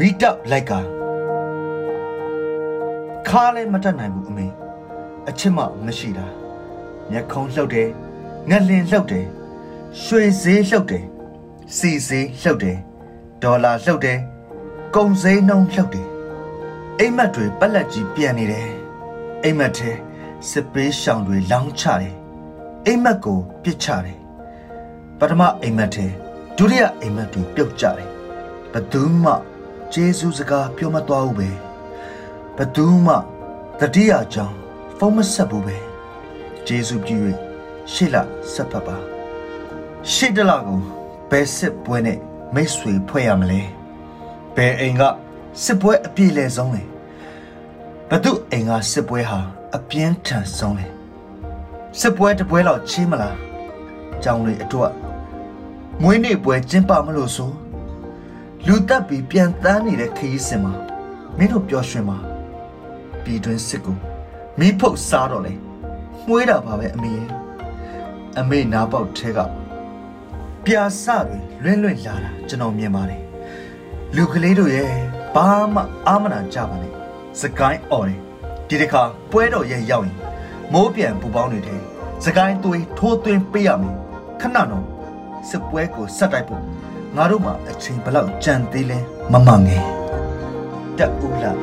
[0.00, 0.72] မိတောက်လိုက်က
[3.28, 4.46] ခါလည်းမတတ်နိုင်ဘူးအမေ
[5.28, 6.26] အချစ်မမရှိတာ
[7.10, 7.88] မျက်ခုံးလှုပ်တယ်
[8.48, 9.26] ငက်လင်လှုပ်တယ်
[10.02, 11.04] ရွှေဈေးလှုပ်တယ်
[11.76, 12.78] စီဈေးလှုပ်တယ်
[13.42, 14.18] ဒေါ်လာလှုပ်တယ်
[14.94, 16.08] ကုန်ဈေးနှုန်းလှုပ်တယ်
[16.98, 18.70] အိမ်မက်တွေပက်လက်ကြီးပြန်နေတယ်
[19.42, 19.90] အိမ်မက်ထဲ
[20.50, 22.16] စစ်ပေးရှောင်တွေလောင်းချတယ်
[22.86, 24.18] အိမ်မက်ကိုပြစ်ချတယ်
[25.18, 26.06] ပထမအိမ်မက်ထဲ
[26.56, 28.10] ဒုတိယအိမ်မက်တွေပြုတ်ကြတယ်
[28.72, 29.32] ဘသူမှ
[29.92, 31.50] ဂျေဇုစကားပြောမသွားဘူးပဲ
[32.56, 33.14] ဘသူမှ
[33.80, 34.56] တတိယကြောင့်
[34.98, 35.76] ဖုံးမဆက်ဘူးပဲ
[36.66, 37.16] ဂျေဇုပြု၍
[37.92, 38.16] ရှေ့လ
[38.52, 38.96] ဆက်ဖတ်ပါ
[40.12, 40.80] ရှေ့တလကို
[41.30, 42.18] ဘယ်စစ်ပွဲနဲ့
[42.54, 43.60] မိတ်ဆွေဖွဲ့ရမလဲ
[44.56, 45.02] ဘယ်အိမ်က
[45.64, 46.82] စစ်ပွဲအပြည့်လဲဆုံးလဲ
[48.10, 49.40] ဘသူအိမ်ကစစ်ပွဲဟာ
[49.76, 50.86] အပြင်းထန်ဆုံးလဲ
[52.00, 53.36] စစ်ပွဲတစ်ပွဲလောက်ချင်းမလား
[54.22, 54.92] ကြောင်လေအတွက်
[56.02, 57.50] မွေးနေ့ပွဲကျင်းပမလို့ဆို
[58.66, 60.74] လူတက်ပြီးပြန်တန်းနေတဲ့ခရီးစင်မှာ
[61.38, 62.18] မင်းတို့ပျော်ရွှင်မှာ
[63.22, 63.96] ပြည်တွင်းစစ်ကို
[64.58, 65.54] မီးဖုတ်စားတော့လေ
[66.28, 67.28] မွေးတာပါပဲအမေရဲ့
[68.38, 69.38] အမေနားပေါက်ထဲက
[70.64, 73.22] ပြာစတွေလွင့်လွင့်လာတာကျွန်တော်မြင်ပါတယ်
[74.16, 74.92] လူကလေးတို့ရဲ့
[75.34, 76.92] ဘာမှအာမနာကြပါနဲ့
[77.40, 78.20] စကိုင်းអော်တယ်
[78.68, 80.18] ဒီတစ်ခါပွဲတော်ရဲ့ရောက်ရင်
[80.72, 81.80] မိုးပြန်ပူပေါင်းနေတဲ့
[82.24, 83.96] စကိုင်းသွေးထိုးသွင်းပေးရမယ်
[84.40, 84.86] ခဏတော့
[85.48, 86.62] စစ်ပွဲကိုဆက်တိုက်ဖို့
[87.20, 88.98] ငါတို့မှာအချိန်ဘလောက်ကြံသေးလဲ
[89.32, 89.84] မမငယ်
[90.98, 91.58] တက်ဦးလား